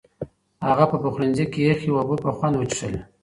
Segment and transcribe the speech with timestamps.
[0.67, 3.01] هغه په پخلنځي کې یخې اوبه په خوند وڅښلې.